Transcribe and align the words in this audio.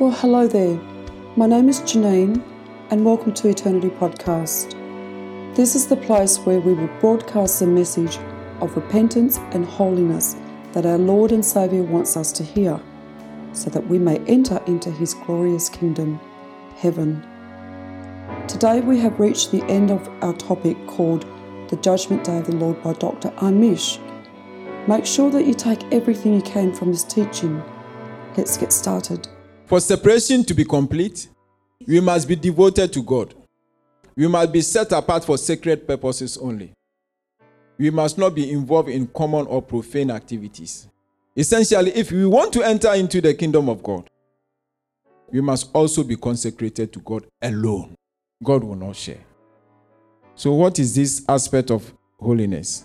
Well, 0.00 0.10
hello 0.10 0.48
there. 0.48 0.76
My 1.36 1.46
name 1.46 1.68
is 1.68 1.80
Janine, 1.82 2.42
and 2.90 3.04
welcome 3.04 3.32
to 3.34 3.48
Eternity 3.48 3.90
Podcast. 3.90 4.74
This 5.54 5.76
is 5.76 5.86
the 5.86 5.96
place 5.96 6.36
where 6.38 6.58
we 6.58 6.74
will 6.74 6.90
broadcast 6.98 7.60
the 7.60 7.68
message 7.68 8.18
of 8.60 8.74
repentance 8.74 9.38
and 9.52 9.64
holiness 9.64 10.34
that 10.72 10.84
our 10.84 10.98
Lord 10.98 11.30
and 11.30 11.44
Saviour 11.44 11.84
wants 11.84 12.16
us 12.16 12.32
to 12.32 12.42
hear, 12.42 12.80
so 13.52 13.70
that 13.70 13.86
we 13.86 14.00
may 14.00 14.18
enter 14.26 14.60
into 14.66 14.90
His 14.90 15.14
glorious 15.14 15.68
kingdom, 15.68 16.18
heaven. 16.74 17.24
Today 18.48 18.80
we 18.80 18.98
have 18.98 19.20
reached 19.20 19.52
the 19.52 19.62
end 19.66 19.92
of 19.92 20.08
our 20.24 20.34
topic 20.34 20.76
called 20.88 21.24
The 21.68 21.76
Judgment 21.76 22.24
Day 22.24 22.38
of 22.38 22.48
the 22.48 22.56
Lord 22.56 22.82
by 22.82 22.94
Dr. 22.94 23.30
Amish. 23.36 24.00
Make 24.88 25.06
sure 25.06 25.30
that 25.30 25.46
you 25.46 25.54
take 25.54 25.84
everything 25.92 26.34
you 26.34 26.42
can 26.42 26.74
from 26.74 26.90
this 26.90 27.04
teaching. 27.04 27.62
Let's 28.36 28.56
get 28.56 28.72
started. 28.72 29.28
For 29.66 29.80
separation 29.80 30.44
to 30.44 30.54
be 30.54 30.64
complete, 30.64 31.28
we 31.86 32.00
must 32.00 32.28
be 32.28 32.36
devoted 32.36 32.92
to 32.92 33.02
God. 33.02 33.34
We 34.16 34.28
must 34.28 34.52
be 34.52 34.60
set 34.60 34.92
apart 34.92 35.24
for 35.24 35.38
sacred 35.38 35.86
purposes 35.86 36.36
only. 36.36 36.72
We 37.78 37.90
must 37.90 38.18
not 38.18 38.34
be 38.34 38.50
involved 38.50 38.88
in 38.88 39.06
common 39.08 39.46
or 39.46 39.62
profane 39.62 40.10
activities. 40.10 40.88
Essentially, 41.36 41.90
if 41.92 42.12
we 42.12 42.26
want 42.26 42.52
to 42.52 42.62
enter 42.62 42.92
into 42.94 43.20
the 43.20 43.34
kingdom 43.34 43.68
of 43.68 43.82
God, 43.82 44.08
we 45.32 45.40
must 45.40 45.70
also 45.74 46.04
be 46.04 46.16
consecrated 46.16 46.92
to 46.92 47.00
God 47.00 47.26
alone. 47.42 47.96
God 48.42 48.62
will 48.62 48.76
not 48.76 48.94
share. 48.94 49.24
So, 50.36 50.52
what 50.52 50.78
is 50.78 50.94
this 50.94 51.24
aspect 51.28 51.70
of 51.70 51.92
holiness? 52.20 52.84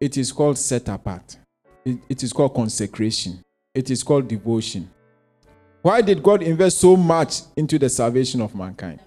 It 0.00 0.16
is 0.16 0.32
called 0.32 0.58
set 0.58 0.88
apart, 0.88 1.36
it, 1.84 1.98
it 2.08 2.22
is 2.22 2.32
called 2.32 2.54
consecration, 2.54 3.44
it 3.74 3.90
is 3.90 4.02
called 4.02 4.26
devotion. 4.26 4.90
Why 5.82 6.02
did 6.02 6.22
God 6.22 6.42
invest 6.42 6.78
so 6.78 6.94
much 6.96 7.40
into 7.56 7.78
the 7.78 7.88
salvation 7.88 8.42
of 8.42 8.54
mankind? 8.54 9.00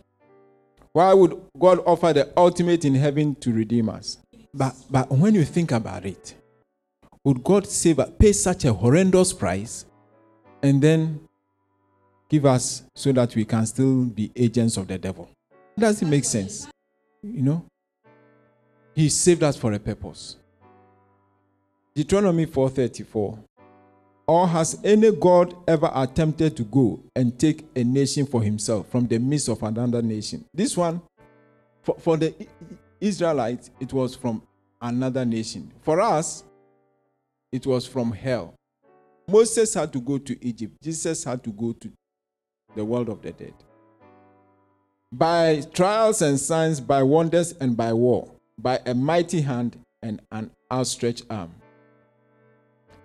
Why 0.92 1.14
would 1.14 1.40
God 1.58 1.80
offer 1.86 2.14
the 2.14 2.34
ultimate 2.36 2.84
in 2.86 2.96
heaven 2.96 3.36
to 3.36 3.52
redeem 3.52 3.90
us? 3.90 4.18
But, 4.54 4.76
but 4.90 5.12
when 5.12 5.36
you 5.36 5.44
think 5.46 5.72
about 5.72 6.06
it, 6.06 6.36
would 7.24 7.44
God 7.44 7.68
save, 7.68 8.00
us, 8.00 8.10
pay 8.18 8.34
such 8.34 8.66
a 8.66 8.74
horrendous 8.74 9.34
price 9.34 9.86
and 10.62 10.82
then 10.82 11.22
give 12.30 12.46
us 12.46 12.84
so 12.96 13.12
that 13.12 13.36
we 13.36 13.46
can 13.46 13.66
still 13.66 14.06
be 14.06 14.32
agents 14.36 14.78
of 14.78 14.88
the 14.88 14.98
devil? 14.98 15.30
Does 15.78 16.02
it 16.02 16.06
make 16.08 16.24
sense? 16.24 16.68
You 17.22 17.42
know? 17.42 17.66
He 18.96 19.10
saved 19.10 19.44
us 19.44 19.58
for 19.58 19.74
a 19.74 19.80
purpose. 19.80 20.38
Deuteronomy 21.96 22.48
4:34 22.48 23.38
or 24.28 24.48
has 24.48 24.80
any 24.84 25.12
God 25.12 25.56
ever 25.68 25.92
attempted 25.94 26.56
to 26.58 26.64
go 26.64 27.00
and 27.16 27.38
take 27.38 27.66
a 27.76 27.84
nation 27.84 28.26
for 28.26 28.42
himself 28.42 28.90
from 28.90 29.08
the 29.08 29.20
midst 29.20 29.50
of 29.50 29.62
another 29.64 30.02
nation? 30.02 30.46
This 30.54 30.78
one, 30.78 31.02
for, 31.82 31.96
for 32.00 32.18
the 32.18 32.34
Israelites, 33.02 33.70
it 33.80 33.92
was 33.92 34.16
from 34.16 34.42
another 34.82 35.26
nation. 35.26 35.72
For 35.82 36.00
us, 36.00 36.44
it 37.52 37.66
was 37.66 37.86
from 37.86 38.12
hell. 38.12 38.56
Moses 39.28 39.74
had 39.74 39.92
to 39.94 40.02
go 40.02 40.18
to 40.18 40.46
Egypt, 40.46 40.74
Jesus 40.82 41.24
had 41.24 41.44
to 41.44 41.52
go 41.52 41.74
to 41.74 41.92
the 42.76 42.84
world 42.84 43.10
of 43.10 43.22
the 43.22 43.32
dead. 43.32 43.54
By 45.12 45.62
trials 45.74 46.22
and 46.22 46.40
signs, 46.40 46.82
by 46.82 47.04
wonders 47.04 47.54
and 47.54 47.78
by 47.78 47.94
war, 47.94 48.32
by 48.58 48.80
a 48.86 48.94
mighty 48.94 49.42
hand 49.42 49.78
and 50.02 50.22
an 50.32 50.50
outstretched 50.72 51.26
arm. 51.30 51.54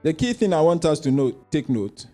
The 0.02 0.12
key 0.12 0.32
thing 0.32 0.52
I 0.52 0.60
want 0.60 0.84
us 0.84 1.00
to 1.00 1.10
know, 1.10 1.32
take 1.50 1.68
note, 1.68 2.06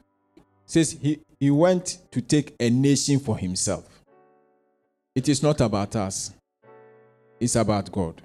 says 0.65 0.93
he, 0.93 1.21
he 1.39 1.51
went 1.51 1.99
to 2.13 2.23
take 2.23 2.55
a 2.59 2.71
nation 2.71 3.19
for 3.21 3.37
himself. 3.37 3.87
It 5.15 5.29
is 5.29 5.43
not 5.43 5.61
about 5.61 5.95
us, 5.95 6.33
it's 7.39 7.57
about 7.57 7.93
God. 7.93 8.23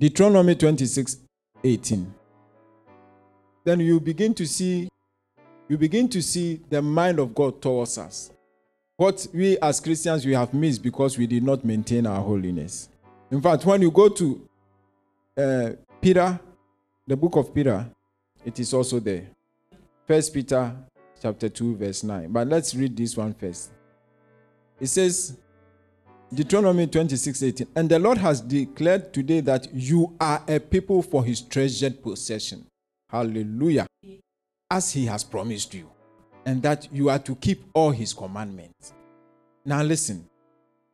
Deuteronomy 0.00 0.54
26 0.54 1.18
18. 1.62 2.14
Then 3.64 3.80
you 3.80 4.00
begin 4.00 4.34
to 4.34 4.46
see 4.46 4.88
you 5.68 5.76
begin 5.76 6.08
to 6.08 6.22
see 6.22 6.60
the 6.70 6.80
mind 6.80 7.18
of 7.18 7.34
God 7.34 7.60
towards 7.60 7.98
us. 7.98 8.30
What 8.96 9.26
we 9.34 9.58
as 9.58 9.80
Christians 9.80 10.24
we 10.24 10.32
have 10.32 10.54
missed 10.54 10.82
because 10.82 11.18
we 11.18 11.26
did 11.26 11.42
not 11.42 11.64
maintain 11.64 12.06
our 12.06 12.22
holiness. 12.22 12.88
In 13.30 13.42
fact, 13.42 13.66
when 13.66 13.82
you 13.82 13.90
go 13.90 14.08
to 14.08 14.48
uh, 15.36 15.70
Peter, 16.00 16.38
the 17.06 17.16
book 17.16 17.36
of 17.36 17.52
Peter, 17.52 17.86
it 18.46 18.60
is 18.60 18.72
also 18.72 19.00
there. 19.00 19.26
First 20.06 20.32
Peter 20.32 20.72
chapter 21.20 21.48
2, 21.48 21.76
verse 21.76 22.04
9. 22.04 22.30
But 22.30 22.46
let's 22.46 22.74
read 22.76 22.96
this 22.96 23.16
one 23.16 23.34
first. 23.34 23.72
It 24.78 24.86
says, 24.86 25.36
Deuteronomy 26.32 26.86
26, 26.86 27.42
18. 27.42 27.66
And 27.74 27.88
the 27.88 27.98
Lord 27.98 28.18
has 28.18 28.40
declared 28.40 29.12
today 29.12 29.40
that 29.40 29.74
you 29.74 30.14
are 30.20 30.42
a 30.46 30.60
people 30.60 31.02
for 31.02 31.24
his 31.24 31.40
treasured 31.40 32.00
possession. 32.00 32.64
Hallelujah. 33.10 33.86
As 34.70 34.92
he 34.92 35.06
has 35.06 35.24
promised 35.24 35.74
you. 35.74 35.90
And 36.44 36.62
that 36.62 36.86
you 36.92 37.10
are 37.10 37.18
to 37.18 37.34
keep 37.34 37.64
all 37.74 37.90
his 37.90 38.14
commandments. 38.14 38.92
Now 39.64 39.82
listen. 39.82 40.28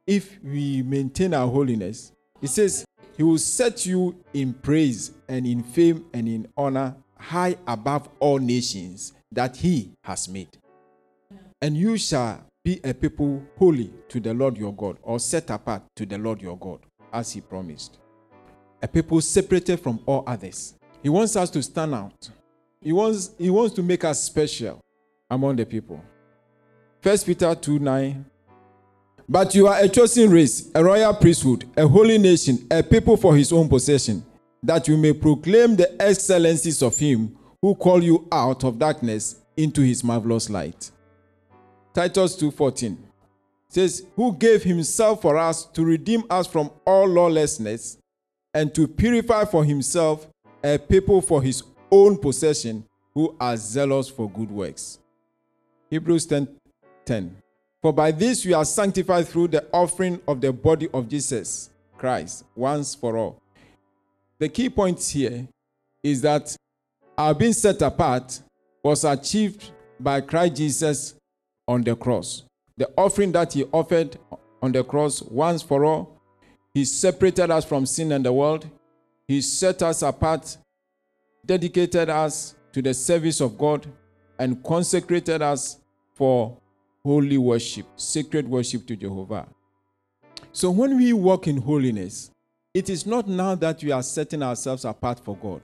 If 0.06 0.42
we 0.42 0.82
maintain 0.82 1.34
our 1.34 1.48
holiness, 1.48 2.12
it 2.40 2.48
says, 2.48 2.84
He 3.16 3.22
will 3.22 3.38
set 3.38 3.84
you 3.84 4.16
in 4.32 4.54
praise 4.54 5.12
and 5.28 5.46
in 5.46 5.62
fame 5.62 6.06
and 6.14 6.26
in 6.26 6.48
honor 6.56 6.96
high 7.22 7.56
above 7.66 8.08
all 8.18 8.38
nations 8.38 9.12
that 9.30 9.56
he 9.56 9.92
has 10.04 10.28
made. 10.28 10.58
And 11.60 11.76
you 11.76 11.96
shall 11.96 12.44
be 12.64 12.80
a 12.84 12.92
people 12.92 13.42
holy 13.58 13.92
to 14.08 14.20
the 14.20 14.34
Lord 14.34 14.58
your 14.58 14.74
God, 14.74 14.98
or 15.02 15.18
set 15.18 15.50
apart 15.50 15.82
to 15.96 16.04
the 16.04 16.18
Lord 16.18 16.42
your 16.42 16.58
God, 16.58 16.80
as 17.12 17.32
he 17.32 17.40
promised. 17.40 17.98
A 18.82 18.88
people 18.88 19.20
separated 19.20 19.78
from 19.80 20.00
all 20.06 20.24
others. 20.26 20.74
He 21.02 21.08
wants 21.08 21.36
us 21.36 21.50
to 21.50 21.62
stand 21.62 21.94
out. 21.94 22.30
He 22.80 22.92
wants, 22.92 23.30
he 23.38 23.50
wants 23.50 23.74
to 23.76 23.82
make 23.82 24.04
us 24.04 24.22
special 24.22 24.80
among 25.30 25.56
the 25.56 25.64
people. 25.64 26.02
First 27.00 27.26
Peter 27.26 27.54
2 27.54 27.78
9. 27.78 28.24
But 29.28 29.54
you 29.54 29.68
are 29.68 29.78
a 29.78 29.88
chosen 29.88 30.30
race, 30.30 30.70
a 30.74 30.82
royal 30.82 31.14
priesthood, 31.14 31.68
a 31.76 31.86
holy 31.86 32.18
nation, 32.18 32.66
a 32.70 32.82
people 32.82 33.16
for 33.16 33.36
his 33.36 33.52
own 33.52 33.68
possession 33.68 34.24
that 34.62 34.88
you 34.88 34.96
may 34.96 35.12
proclaim 35.12 35.76
the 35.76 36.00
excellencies 36.00 36.82
of 36.82 36.96
him 36.98 37.36
who 37.60 37.74
called 37.74 38.04
you 38.04 38.26
out 38.30 38.64
of 38.64 38.78
darkness 38.78 39.36
into 39.56 39.82
his 39.82 40.02
marvelous 40.02 40.48
light. 40.48 40.90
Titus 41.94 42.36
2:14 42.36 42.98
says, 43.68 44.04
"Who 44.16 44.32
gave 44.32 44.62
himself 44.62 45.22
for 45.22 45.36
us 45.36 45.64
to 45.66 45.84
redeem 45.84 46.24
us 46.30 46.46
from 46.46 46.70
all 46.86 47.06
lawlessness 47.06 47.98
and 48.54 48.74
to 48.74 48.86
purify 48.86 49.44
for 49.44 49.64
himself 49.64 50.26
a 50.62 50.78
people 50.78 51.20
for 51.20 51.42
his 51.42 51.62
own 51.90 52.16
possession 52.16 52.84
who 53.14 53.34
are 53.40 53.56
zealous 53.56 54.08
for 54.08 54.30
good 54.30 54.50
works." 54.50 54.98
Hebrews 55.90 56.26
10:10 56.26 56.62
10, 57.04 57.36
For 57.82 57.92
by 57.92 58.12
this 58.12 58.44
we 58.44 58.52
are 58.52 58.64
sanctified 58.64 59.26
through 59.26 59.48
the 59.48 59.66
offering 59.72 60.20
of 60.28 60.40
the 60.40 60.52
body 60.52 60.88
of 60.94 61.08
Jesus 61.08 61.70
Christ 61.98 62.44
once 62.54 62.94
for 62.94 63.16
all. 63.16 63.41
The 64.42 64.48
key 64.48 64.68
point 64.68 65.00
here 65.00 65.46
is 66.02 66.20
that 66.22 66.56
our 67.16 67.32
being 67.32 67.52
set 67.52 67.80
apart 67.80 68.40
was 68.82 69.04
achieved 69.04 69.70
by 70.00 70.20
Christ 70.20 70.56
Jesus 70.56 71.14
on 71.68 71.84
the 71.84 71.94
cross. 71.94 72.42
The 72.76 72.90
offering 72.96 73.30
that 73.30 73.52
he 73.52 73.62
offered 73.70 74.18
on 74.60 74.72
the 74.72 74.82
cross 74.82 75.22
once 75.22 75.62
for 75.62 75.84
all, 75.84 76.20
he 76.74 76.84
separated 76.84 77.52
us 77.52 77.64
from 77.64 77.86
sin 77.86 78.10
and 78.10 78.26
the 78.26 78.32
world. 78.32 78.68
He 79.28 79.40
set 79.42 79.80
us 79.80 80.02
apart, 80.02 80.56
dedicated 81.46 82.10
us 82.10 82.56
to 82.72 82.82
the 82.82 82.94
service 82.94 83.40
of 83.40 83.56
God, 83.56 83.86
and 84.40 84.60
consecrated 84.64 85.40
us 85.40 85.78
for 86.14 86.58
holy 87.04 87.38
worship, 87.38 87.86
sacred 87.94 88.48
worship 88.48 88.88
to 88.88 88.96
Jehovah. 88.96 89.46
So 90.50 90.72
when 90.72 90.96
we 90.96 91.12
walk 91.12 91.46
in 91.46 91.58
holiness, 91.58 92.32
it 92.74 92.88
is 92.88 93.06
not 93.06 93.28
now 93.28 93.54
that 93.54 93.82
we 93.82 93.92
are 93.92 94.02
setting 94.02 94.42
ourselves 94.42 94.84
apart 94.84 95.20
for 95.20 95.36
God, 95.36 95.60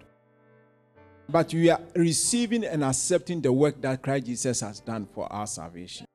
but 1.28 1.52
we 1.54 1.70
are 1.70 1.80
receiving 1.94 2.64
and 2.64 2.84
accepting 2.84 3.40
the 3.40 3.52
work 3.52 3.80
that 3.80 4.02
Christ 4.02 4.26
Jesus 4.26 4.60
has 4.60 4.80
done 4.80 5.06
for 5.14 5.30
our 5.32 5.46
salvation. 5.46 6.06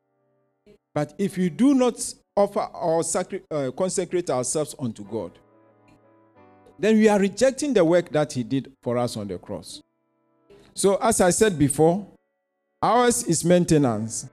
But 0.93 1.13
if 1.17 1.37
we 1.37 1.49
do 1.49 1.73
not 1.73 2.13
offer 2.35 2.67
or 2.73 3.03
sacri- 3.03 3.41
uh, 3.49 3.71
consecrate 3.71 4.29
ourselves 4.29 4.75
unto 4.77 5.03
God, 5.03 5.31
then 6.77 6.97
we 6.97 7.07
are 7.07 7.19
rejecting 7.19 7.73
the 7.73 7.83
work 7.83 8.09
that 8.09 8.33
He 8.33 8.43
did 8.43 8.71
for 8.81 8.97
us 8.97 9.17
on 9.17 9.27
the 9.27 9.37
cross. 9.37 9.81
So, 10.75 10.95
as 10.97 11.21
I 11.21 11.29
said 11.31 11.57
before, 11.57 12.05
ours 12.81 13.23
is 13.23 13.45
maintenance 13.45 14.29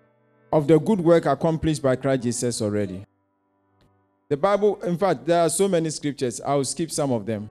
of 0.53 0.67
the 0.67 0.79
good 0.79 1.01
work 1.01 1.27
accomplished 1.27 1.83
by 1.83 1.97
Christ 1.97 2.23
Jesus 2.23 2.61
already. 2.61 3.05
The 4.31 4.37
Bible, 4.37 4.81
in 4.82 4.97
fact, 4.97 5.27
there 5.27 5.41
are 5.41 5.50
so 5.50 5.67
many 5.67 5.91
scriptures. 5.91 6.41
I'll 6.41 6.65
skip 6.65 6.93
some 6.93 7.11
of 7.11 7.27
them. 7.27 7.50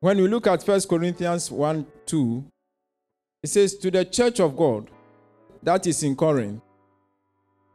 When 0.00 0.18
we 0.18 0.28
look 0.28 0.46
at 0.46 0.62
1 0.62 0.80
Corinthians 0.82 1.50
1 1.50 1.86
2, 2.04 2.44
it 3.42 3.48
says, 3.48 3.74
To 3.78 3.90
the 3.90 4.04
church 4.04 4.38
of 4.38 4.54
God 4.54 4.90
that 5.62 5.86
is 5.86 6.02
in 6.02 6.14
Corinth, 6.14 6.60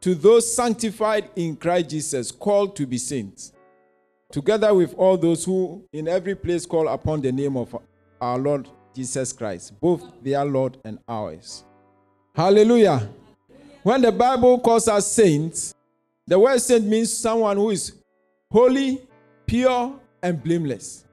to 0.01 0.13
those 0.13 0.55
sanctified 0.55 1.31
in 1.35 1.55
Christ 1.55 1.89
Jesus, 1.89 2.31
called 2.31 2.75
to 2.75 2.85
be 2.85 2.99
saints, 2.99 3.51
together 4.31 4.71
with 4.75 4.93
all 4.93 5.17
those 5.17 5.43
who 5.43 5.83
in 5.91 6.07
every 6.07 6.35
place 6.35 6.67
call 6.67 6.87
upon 6.87 7.21
the 7.21 7.31
name 7.31 7.57
of 7.57 7.75
our 8.21 8.37
Lord 8.37 8.69
Jesus 8.93 9.33
Christ, 9.33 9.79
both 9.81 10.03
their 10.21 10.45
Lord 10.45 10.77
and 10.85 10.99
ours. 11.07 11.63
Hallelujah. 12.35 13.09
When 13.81 14.03
the 14.03 14.11
Bible 14.11 14.59
calls 14.59 14.87
us 14.87 15.11
saints, 15.11 15.73
the 16.27 16.37
word 16.39 16.59
saint 16.59 16.85
means 16.85 17.15
someone 17.15 17.57
who 17.57 17.71
is 17.71 17.93
holy, 18.51 19.01
pure, 19.45 19.99
and 20.21 20.41
blameless. 20.43 21.05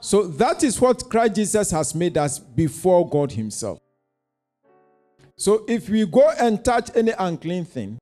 So 0.00 0.26
that 0.26 0.62
is 0.64 0.80
what 0.80 1.08
Christ 1.08 1.34
Jesus 1.34 1.70
has 1.70 1.94
made 1.94 2.16
us 2.16 2.38
before 2.38 3.08
God 3.08 3.32
Himself. 3.32 3.78
So 5.36 5.64
if 5.68 5.88
we 5.88 6.06
go 6.06 6.30
and 6.38 6.62
touch 6.64 6.90
any 6.94 7.12
unclean 7.18 7.64
thing, 7.64 7.98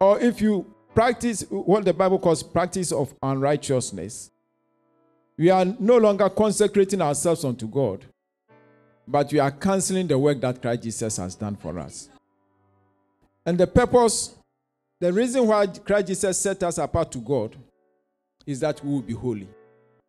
or 0.00 0.20
if 0.20 0.40
you 0.40 0.66
practice 0.94 1.42
what 1.50 1.84
the 1.84 1.92
Bible 1.92 2.18
calls 2.18 2.42
practice 2.42 2.92
of 2.92 3.14
unrighteousness, 3.22 4.30
we 5.36 5.50
are 5.50 5.64
no 5.64 5.96
longer 5.96 6.28
consecrating 6.28 7.00
ourselves 7.00 7.44
unto 7.44 7.68
God, 7.68 8.04
but 9.06 9.32
we 9.32 9.38
are 9.38 9.50
canceling 9.50 10.06
the 10.06 10.18
work 10.18 10.40
that 10.40 10.60
Christ 10.60 10.82
Jesus 10.82 11.16
has 11.16 11.34
done 11.34 11.56
for 11.56 11.78
us. 11.78 12.08
And 13.46 13.56
the 13.56 13.66
purpose, 13.66 14.34
the 15.00 15.12
reason 15.12 15.46
why 15.46 15.66
Christ 15.66 16.08
Jesus 16.08 16.38
set 16.38 16.62
us 16.62 16.78
apart 16.78 17.12
to 17.12 17.18
God 17.18 17.56
is 18.46 18.60
that 18.60 18.82
we 18.84 18.90
will 18.90 19.02
be 19.02 19.12
holy. 19.12 19.48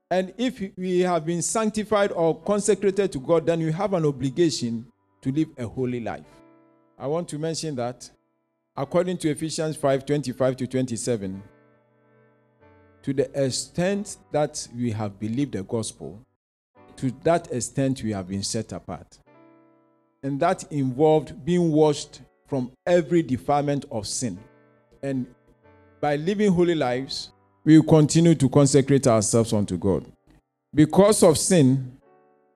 And 0.09 0.33
if 0.37 0.59
we 0.75 1.01
have 1.01 1.25
been 1.25 1.43
sanctified 1.43 2.11
or 2.11 2.39
consecrated 2.41 3.11
to 3.11 3.19
God, 3.19 3.45
then 3.45 3.59
we 3.59 3.71
have 3.71 3.93
an 3.93 4.05
obligation 4.05 4.87
to 5.21 5.31
live 5.31 5.49
a 5.57 5.67
holy 5.67 5.99
life. 5.99 6.25
I 6.97 7.05
want 7.05 7.27
to 7.29 7.37
mention 7.37 7.75
that 7.75 8.09
according 8.75 9.17
to 9.19 9.29
Ephesians 9.29 9.75
5 9.75 10.05
25 10.05 10.55
to 10.57 10.67
27, 10.67 11.43
to 13.03 13.13
the 13.13 13.45
extent 13.45 14.17
that 14.31 14.67
we 14.75 14.91
have 14.91 15.19
believed 15.19 15.53
the 15.53 15.63
gospel, 15.63 16.19
to 16.95 17.11
that 17.23 17.51
extent 17.51 18.01
we 18.01 18.11
have 18.11 18.27
been 18.27 18.43
set 18.43 18.71
apart. 18.71 19.19
And 20.23 20.39
that 20.39 20.69
involved 20.71 21.45
being 21.45 21.71
washed 21.71 22.21
from 22.47 22.71
every 22.85 23.21
defilement 23.21 23.85
of 23.91 24.07
sin. 24.07 24.39
And 25.01 25.25
by 26.01 26.15
living 26.15 26.51
holy 26.51 26.75
lives, 26.75 27.31
we 27.63 27.77
will 27.77 27.85
continue 27.85 28.35
to 28.35 28.49
consecrate 28.49 29.07
ourselves 29.07 29.53
unto 29.53 29.77
God. 29.77 30.05
Because 30.73 31.23
of 31.23 31.37
sin, 31.37 31.97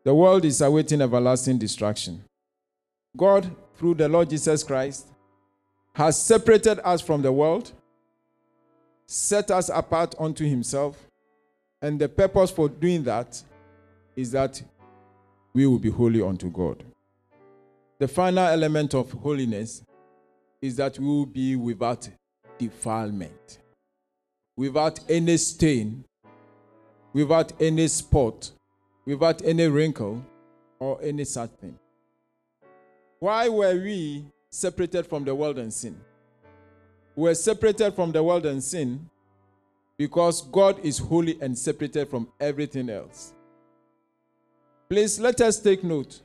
the 0.04 0.14
world 0.14 0.46
is 0.46 0.62
awaiting 0.62 1.02
everlasting 1.02 1.58
destruction. 1.58 2.24
God, 3.16 3.50
through 3.76 3.96
the 3.96 4.08
Lord 4.08 4.30
Jesus 4.30 4.64
Christ, 4.64 5.08
has 5.96 6.22
separated 6.22 6.80
us 6.84 7.02
from 7.02 7.22
the 7.22 7.32
world, 7.32 7.72
set 9.06 9.52
us 9.52 9.70
apart 9.70 10.16
unto 10.20 10.46
Himself, 10.46 10.98
and 11.82 12.00
the 12.00 12.10
purpose 12.10 12.50
for 12.50 12.70
doing 12.70 13.04
that 13.04 13.42
is 14.16 14.32
that 14.32 14.62
we 15.54 15.68
will 15.68 15.80
be 15.80 15.90
holy 15.90 16.22
unto 16.22 16.50
God. 16.50 16.84
The 18.00 18.08
final 18.08 18.48
element 18.48 18.94
of 18.94 19.12
holiness 19.12 19.84
is 20.62 20.76
that 20.78 20.98
we 20.98 21.06
will 21.06 21.26
be 21.26 21.56
without 21.56 22.10
defilement, 22.64 23.60
without 24.56 25.00
any 25.10 25.38
stain, 25.38 26.06
without 27.14 27.52
any 27.62 27.88
spot, 27.88 28.52
without 29.06 29.42
any 29.44 29.68
wrinkle, 29.68 30.24
or 30.80 31.00
any 31.02 31.24
such 31.24 31.52
thing. 31.62 31.78
Why 33.20 33.48
were 33.48 33.76
we 33.76 34.26
separated 34.50 35.08
from 35.08 35.24
the 35.24 35.34
world 35.34 35.58
and 35.58 35.74
sin? 35.74 35.96
We 37.16 37.24
were 37.24 37.36
separated 37.36 37.94
from 37.94 38.12
the 38.12 38.22
world 38.24 38.46
and 38.46 38.62
sin 38.62 39.10
because 39.98 40.42
God 40.42 40.80
is 40.84 40.98
holy 40.98 41.40
and 41.42 41.58
separated 41.58 42.10
from 42.10 42.28
everything 42.40 42.90
else. 42.90 43.34
Please 44.90 45.20
let 45.20 45.40
us 45.42 45.60
take 45.60 45.84
note 45.84 46.22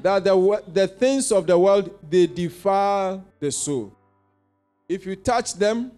that 0.00 0.24
the, 0.24 0.62
the 0.72 0.88
things 0.88 1.30
of 1.30 1.46
the 1.46 1.58
world 1.58 1.96
they 2.08 2.26
defile 2.26 3.24
the 3.38 3.52
soul. 3.52 3.92
If 4.92 5.06
you 5.06 5.16
touch 5.16 5.54
them, 5.54 5.90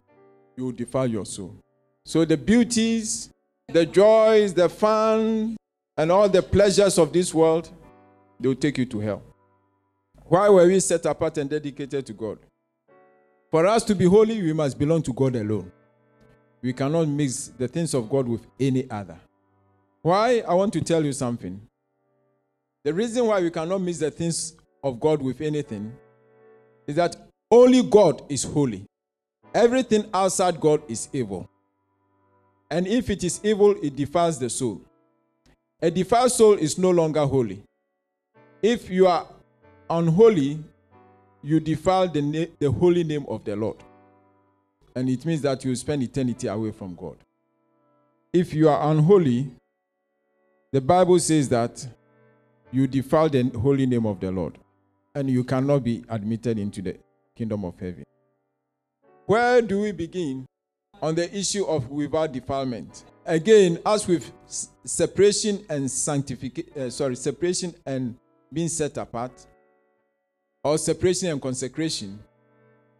you 0.56 0.66
will 0.66 0.72
defile 0.72 1.08
your 1.08 1.26
soul. 1.26 1.56
So 2.04 2.24
the 2.24 2.36
beauties, 2.36 3.28
the 3.66 3.84
joys, 3.84 4.54
the 4.54 4.68
fun, 4.68 5.56
and 5.96 6.12
all 6.12 6.28
the 6.28 6.40
pleasures 6.40 6.96
of 6.96 7.12
this 7.12 7.34
world, 7.34 7.68
they 8.38 8.46
will 8.46 8.54
take 8.54 8.78
you 8.78 8.86
to 8.86 9.00
hell. 9.00 9.22
Why 10.26 10.48
were 10.48 10.64
we 10.68 10.78
set 10.78 11.06
apart 11.06 11.38
and 11.38 11.50
dedicated 11.50 12.06
to 12.06 12.12
God? 12.12 12.38
For 13.50 13.66
us 13.66 13.82
to 13.84 13.96
be 13.96 14.04
holy, 14.04 14.40
we 14.40 14.52
must 14.52 14.78
belong 14.78 15.02
to 15.02 15.12
God 15.12 15.34
alone. 15.34 15.72
We 16.62 16.72
cannot 16.72 17.08
mix 17.08 17.48
the 17.48 17.66
things 17.66 17.94
of 17.94 18.08
God 18.08 18.28
with 18.28 18.46
any 18.60 18.88
other. 18.88 19.18
Why? 20.02 20.44
I 20.46 20.54
want 20.54 20.72
to 20.72 20.80
tell 20.80 21.04
you 21.04 21.12
something. 21.12 21.60
The 22.84 22.94
reason 22.94 23.26
why 23.26 23.40
we 23.40 23.50
cannot 23.50 23.80
mix 23.80 23.98
the 23.98 24.12
things 24.12 24.54
of 24.84 25.00
God 25.00 25.20
with 25.20 25.40
anything 25.40 25.92
is 26.86 26.94
that 26.94 27.16
only 27.54 27.82
God 27.82 28.22
is 28.28 28.42
holy. 28.42 28.84
Everything 29.54 30.06
outside 30.12 30.60
God 30.60 30.82
is 30.88 31.08
evil. 31.12 31.48
And 32.68 32.86
if 32.86 33.08
it 33.10 33.22
is 33.22 33.40
evil, 33.44 33.76
it 33.80 33.94
defiles 33.94 34.38
the 34.38 34.50
soul. 34.50 34.80
A 35.80 35.90
defiled 35.90 36.32
soul 36.32 36.54
is 36.54 36.76
no 36.78 36.90
longer 36.90 37.24
holy. 37.24 37.62
If 38.60 38.90
you 38.90 39.06
are 39.06 39.26
unholy, 39.88 40.58
you 41.42 41.60
defile 41.60 42.08
the, 42.08 42.22
na- 42.22 42.52
the 42.58 42.70
holy 42.70 43.04
name 43.04 43.24
of 43.28 43.44
the 43.44 43.54
Lord. 43.54 43.76
And 44.96 45.08
it 45.08 45.24
means 45.24 45.42
that 45.42 45.64
you 45.64 45.76
spend 45.76 46.02
eternity 46.02 46.48
away 46.48 46.72
from 46.72 46.94
God. 46.94 47.16
If 48.32 48.52
you 48.52 48.68
are 48.68 48.90
unholy, 48.90 49.50
the 50.72 50.80
Bible 50.80 51.20
says 51.20 51.48
that 51.50 51.86
you 52.72 52.88
defile 52.88 53.28
the 53.28 53.44
holy 53.50 53.86
name 53.86 54.06
of 54.06 54.18
the 54.18 54.32
Lord 54.32 54.58
and 55.14 55.30
you 55.30 55.44
cannot 55.44 55.84
be 55.84 56.04
admitted 56.08 56.58
into 56.58 56.82
the 56.82 56.96
kingdom 57.36 57.64
of 57.64 57.78
heaven. 57.78 58.04
Where 59.26 59.62
do 59.62 59.80
we 59.80 59.92
begin 59.92 60.46
on 61.00 61.14
the 61.14 61.34
issue 61.36 61.64
of 61.64 61.90
without 61.90 62.32
defilement? 62.32 63.04
Again, 63.26 63.78
as 63.86 64.06
with 64.06 64.30
separation 64.84 65.64
and 65.68 65.90
sanctification, 65.90 66.72
uh, 66.80 66.90
sorry, 66.90 67.16
separation 67.16 67.74
and 67.86 68.16
being 68.52 68.68
set 68.68 68.96
apart, 68.98 69.32
or 70.62 70.78
separation 70.78 71.30
and 71.30 71.40
consecration, 71.40 72.18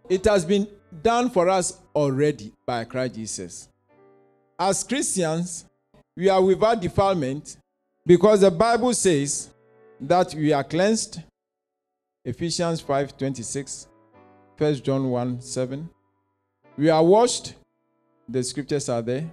it 0.08 0.24
has 0.24 0.44
been 0.44 0.66
done 1.02 1.30
for 1.30 1.48
us 1.48 1.78
already 1.94 2.52
by 2.66 2.84
Christ 2.84 3.14
Jesus. 3.14 3.68
As 4.58 4.82
Christians, 4.82 5.66
we 6.16 6.28
are 6.28 6.42
without 6.42 6.80
defilement 6.80 7.56
because 8.06 8.40
the 8.40 8.50
Bible 8.50 8.94
says 8.94 9.50
that 10.00 10.34
we 10.34 10.52
are 10.52 10.64
cleansed. 10.64 11.22
Ephesians 12.24 12.80
5 12.80 13.18
26, 13.18 13.88
1 14.56 14.74
John 14.82 15.10
1 15.10 15.40
7. 15.40 15.88
We 16.76 16.88
are 16.88 17.02
washed. 17.02 17.54
The 18.28 18.42
scriptures 18.42 18.88
are 18.88 19.02
there. 19.02 19.28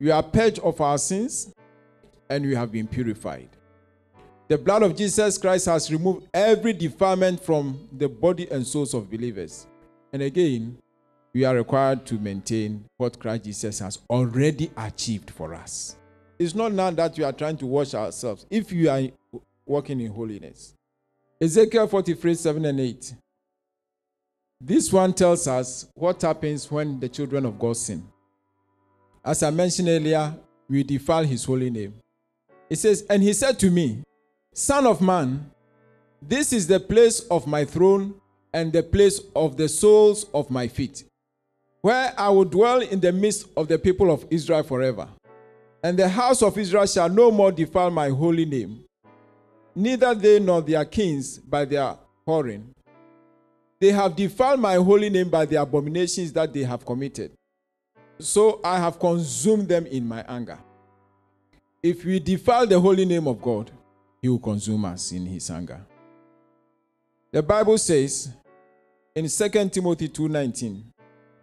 We 0.00 0.12
are 0.12 0.22
purged 0.22 0.60
of 0.60 0.80
our 0.80 0.96
sins 0.96 1.52
and 2.30 2.46
we 2.46 2.54
have 2.54 2.70
been 2.70 2.86
purified. 2.86 3.48
The 4.46 4.56
blood 4.56 4.82
of 4.84 4.96
Jesus 4.96 5.36
Christ 5.38 5.66
has 5.66 5.90
removed 5.90 6.28
every 6.32 6.72
defilement 6.72 7.42
from 7.42 7.88
the 7.92 8.08
body 8.08 8.48
and 8.50 8.64
souls 8.64 8.94
of 8.94 9.10
believers. 9.10 9.66
And 10.12 10.22
again, 10.22 10.78
we 11.34 11.44
are 11.44 11.56
required 11.56 12.06
to 12.06 12.14
maintain 12.14 12.84
what 12.96 13.18
Christ 13.18 13.44
Jesus 13.44 13.80
has 13.80 13.98
already 14.08 14.70
achieved 14.76 15.30
for 15.30 15.52
us. 15.52 15.96
It's 16.38 16.54
not 16.54 16.72
now 16.72 16.90
that 16.92 17.18
we 17.18 17.24
are 17.24 17.32
trying 17.32 17.56
to 17.58 17.66
wash 17.66 17.92
ourselves. 17.92 18.46
If 18.48 18.70
you 18.70 18.88
are 18.88 19.02
walking 19.66 20.00
in 20.00 20.12
holiness, 20.12 20.74
Ezekiel 21.40 21.88
43 21.88 22.34
7 22.34 22.64
and 22.64 22.80
8. 22.80 23.14
This 24.60 24.92
one 24.92 25.12
tells 25.12 25.46
us 25.46 25.86
what 25.94 26.20
happens 26.22 26.70
when 26.70 26.98
the 26.98 27.08
children 27.08 27.46
of 27.46 27.58
God 27.58 27.76
sin. 27.76 28.02
As 29.24 29.42
I 29.42 29.50
mentioned 29.50 29.88
earlier, 29.88 30.34
we 30.68 30.82
defile 30.82 31.22
his 31.22 31.44
holy 31.44 31.70
name. 31.70 31.94
It 32.68 32.76
says, 32.76 33.04
And 33.08 33.22
he 33.22 33.32
said 33.32 33.58
to 33.60 33.70
me, 33.70 34.02
Son 34.52 34.86
of 34.86 35.00
man, 35.00 35.50
this 36.20 36.52
is 36.52 36.66
the 36.66 36.80
place 36.80 37.20
of 37.30 37.46
my 37.46 37.64
throne 37.64 38.14
and 38.52 38.72
the 38.72 38.82
place 38.82 39.20
of 39.36 39.56
the 39.56 39.68
soles 39.68 40.24
of 40.34 40.50
my 40.50 40.66
feet, 40.66 41.04
where 41.82 42.12
I 42.18 42.28
will 42.30 42.44
dwell 42.44 42.80
in 42.80 42.98
the 42.98 43.12
midst 43.12 43.46
of 43.56 43.68
the 43.68 43.78
people 43.78 44.10
of 44.10 44.26
Israel 44.30 44.64
forever. 44.64 45.08
And 45.84 45.96
the 45.96 46.08
house 46.08 46.42
of 46.42 46.58
Israel 46.58 46.86
shall 46.86 47.08
no 47.08 47.30
more 47.30 47.52
defile 47.52 47.90
my 47.90 48.08
holy 48.08 48.44
name, 48.44 48.84
neither 49.76 50.14
they 50.14 50.40
nor 50.40 50.60
their 50.62 50.84
kings 50.84 51.38
by 51.38 51.64
their 51.64 51.96
whoring. 52.26 52.64
They 53.80 53.92
have 53.92 54.16
defiled 54.16 54.60
my 54.60 54.74
holy 54.74 55.08
name 55.08 55.28
by 55.28 55.44
the 55.44 55.56
abominations 55.56 56.32
that 56.32 56.52
they 56.52 56.64
have 56.64 56.84
committed. 56.84 57.32
So 58.18 58.60
I 58.64 58.78
have 58.78 58.98
consumed 58.98 59.68
them 59.68 59.86
in 59.86 60.06
my 60.06 60.24
anger. 60.28 60.58
If 61.82 62.04
we 62.04 62.18
defile 62.18 62.66
the 62.66 62.80
holy 62.80 63.04
name 63.04 63.28
of 63.28 63.40
God, 63.40 63.70
he 64.20 64.28
will 64.28 64.40
consume 64.40 64.84
us 64.84 65.12
in 65.12 65.26
his 65.26 65.48
anger. 65.48 65.80
The 67.30 67.42
Bible 67.42 67.78
says 67.78 68.30
in 69.14 69.28
2 69.28 69.70
Timothy 69.70 70.08
2:19. 70.08 70.82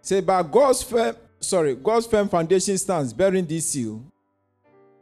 Say, 0.01 0.21
but 0.21 0.43
God's 0.43 0.83
firm, 0.83 1.15
sorry, 1.39 1.75
God's 1.75 2.05
firm 2.05 2.27
foundation 2.27 2.77
stands, 2.77 3.13
bearing 3.13 3.45
this 3.45 3.69
seal. 3.69 4.03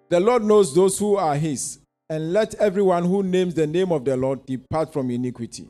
The 0.07 0.19
Lord 0.19 0.43
knows 0.43 0.73
those 0.73 0.99
who 0.99 1.15
are 1.15 1.35
his, 1.35 1.79
and 2.09 2.31
let 2.31 2.53
everyone 2.55 3.03
who 3.05 3.23
names 3.23 3.55
the 3.55 3.65
name 3.65 3.91
of 3.91 4.05
the 4.05 4.15
Lord 4.15 4.45
depart 4.45 4.93
from 4.93 5.09
iniquity. 5.09 5.67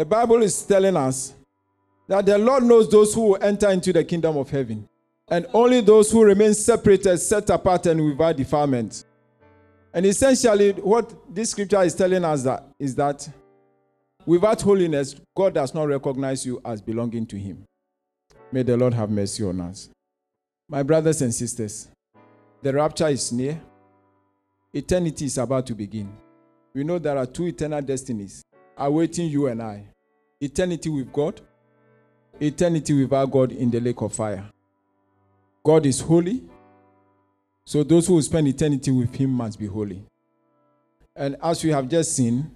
The 0.00 0.06
Bible 0.06 0.42
is 0.42 0.62
telling 0.62 0.96
us 0.96 1.34
that 2.08 2.24
the 2.24 2.38
Lord 2.38 2.62
knows 2.62 2.90
those 2.90 3.12
who 3.12 3.20
will 3.20 3.44
enter 3.44 3.68
into 3.68 3.92
the 3.92 4.02
kingdom 4.02 4.38
of 4.38 4.48
heaven, 4.48 4.88
and 5.28 5.46
only 5.52 5.82
those 5.82 6.10
who 6.10 6.24
remain 6.24 6.54
separated, 6.54 7.18
set 7.18 7.50
apart, 7.50 7.84
and 7.84 8.02
without 8.02 8.34
defilement. 8.34 9.04
And 9.92 10.06
essentially, 10.06 10.72
what 10.72 11.14
this 11.28 11.50
scripture 11.50 11.82
is 11.82 11.94
telling 11.94 12.24
us 12.24 12.44
that 12.44 12.66
is 12.78 12.94
that 12.94 13.28
without 14.24 14.62
holiness, 14.62 15.16
God 15.36 15.52
does 15.52 15.74
not 15.74 15.86
recognize 15.86 16.46
you 16.46 16.62
as 16.64 16.80
belonging 16.80 17.26
to 17.26 17.36
Him. 17.36 17.66
May 18.50 18.62
the 18.62 18.78
Lord 18.78 18.94
have 18.94 19.10
mercy 19.10 19.44
on 19.44 19.60
us. 19.60 19.90
My 20.66 20.82
brothers 20.82 21.20
and 21.20 21.34
sisters, 21.34 21.88
the 22.62 22.72
rapture 22.72 23.08
is 23.08 23.30
near. 23.32 23.60
Eternity 24.72 25.26
is 25.26 25.36
about 25.36 25.66
to 25.66 25.74
begin. 25.74 26.10
We 26.72 26.84
know 26.84 26.98
there 26.98 27.18
are 27.18 27.26
two 27.26 27.48
eternal 27.48 27.82
destinies 27.82 28.42
awaiting 28.78 29.28
you 29.28 29.46
and 29.46 29.62
I 29.62 29.89
eternity 30.40 30.88
with 30.88 31.12
God, 31.12 31.40
eternity 32.40 32.94
without 32.94 33.30
God 33.30 33.52
in 33.52 33.70
the 33.70 33.78
lake 33.78 34.00
of 34.00 34.14
fire. 34.14 34.44
God 35.62 35.84
is 35.84 36.00
holy, 36.00 36.42
so 37.64 37.82
those 37.82 38.06
who 38.06 38.20
spend 38.22 38.48
eternity 38.48 38.90
with 38.90 39.14
Him 39.14 39.30
must 39.30 39.58
be 39.58 39.66
holy. 39.66 40.02
And 41.14 41.36
as 41.42 41.62
we 41.62 41.70
have 41.70 41.88
just 41.88 42.16
seen, 42.16 42.50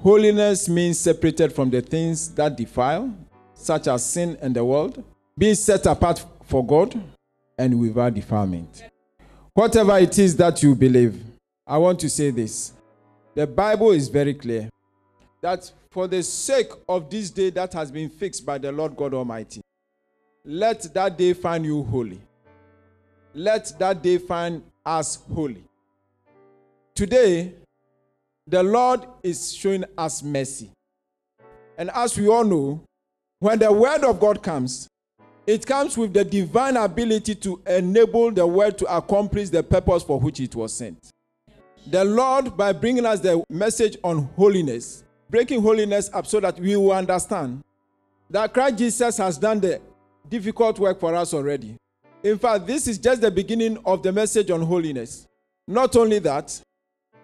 holiness 0.00 0.68
means 0.68 0.98
separated 0.98 1.52
from 1.52 1.70
the 1.70 1.80
things 1.80 2.34
that 2.34 2.56
defile, 2.56 3.14
such 3.54 3.86
as 3.86 4.04
sin 4.04 4.36
and 4.42 4.54
the 4.56 4.64
world, 4.64 5.04
being 5.38 5.54
set 5.54 5.86
apart 5.86 6.24
for 6.44 6.66
God 6.66 7.00
and 7.56 7.78
without 7.78 8.14
defilement. 8.14 8.84
Whatever 9.54 9.96
it 9.98 10.18
is 10.18 10.36
that 10.36 10.62
you 10.62 10.74
believe, 10.74 11.22
I 11.66 11.78
want 11.78 12.00
to 12.00 12.10
say 12.10 12.30
this. 12.30 12.72
The 13.34 13.46
Bible 13.46 13.92
is 13.92 14.08
very 14.08 14.34
clear 14.34 14.68
that 15.40 15.70
for 15.90 16.06
the 16.06 16.22
sake 16.22 16.70
of 16.88 17.10
this 17.10 17.30
day 17.30 17.50
that 17.50 17.72
has 17.72 17.90
been 17.90 18.08
fixed 18.08 18.44
by 18.44 18.58
the 18.58 18.72
Lord 18.72 18.96
God 18.96 19.14
Almighty, 19.14 19.60
let 20.44 20.82
that 20.94 21.18
day 21.18 21.32
find 21.32 21.64
you 21.64 21.82
holy. 21.82 22.20
Let 23.34 23.78
that 23.78 24.02
day 24.02 24.18
find 24.18 24.62
us 24.84 25.16
holy. 25.32 25.64
Today, 26.94 27.52
the 28.46 28.62
Lord 28.62 29.00
is 29.22 29.52
showing 29.52 29.84
us 29.98 30.22
mercy. 30.22 30.70
And 31.76 31.90
as 31.90 32.16
we 32.16 32.28
all 32.28 32.44
know, 32.44 32.80
when 33.40 33.58
the 33.58 33.70
word 33.70 34.04
of 34.04 34.18
God 34.18 34.42
comes, 34.42 34.88
it 35.46 35.66
comes 35.66 35.98
with 35.98 36.12
the 36.12 36.24
divine 36.24 36.76
ability 36.76 37.34
to 37.36 37.60
enable 37.66 38.30
the 38.30 38.46
word 38.46 38.78
to 38.78 38.96
accomplish 38.96 39.50
the 39.50 39.62
purpose 39.62 40.02
for 40.02 40.18
which 40.18 40.40
it 40.40 40.54
was 40.54 40.72
sent. 40.72 41.12
The 41.88 42.04
Lord, 42.04 42.56
by 42.56 42.72
bringing 42.72 43.06
us 43.06 43.20
the 43.20 43.44
message 43.48 43.96
on 44.02 44.24
holiness, 44.36 45.04
breaking 45.28 45.62
holiness 45.62 46.10
up 46.12 46.26
so 46.26 46.40
that 46.40 46.58
we 46.58 46.76
will 46.76 46.92
understand 46.92 47.62
that 48.30 48.52
Christ 48.52 48.78
Jesus 48.78 49.18
has 49.18 49.38
done 49.38 49.60
the 49.60 49.80
difficult 50.28 50.78
work 50.78 50.98
for 50.98 51.14
us 51.14 51.32
already. 51.32 51.76
In 52.22 52.38
fact, 52.38 52.66
this 52.66 52.88
is 52.88 52.98
just 52.98 53.20
the 53.20 53.30
beginning 53.30 53.78
of 53.84 54.02
the 54.02 54.12
message 54.12 54.50
on 54.50 54.62
holiness. 54.62 55.26
Not 55.68 55.96
only 55.96 56.18
that, 56.20 56.60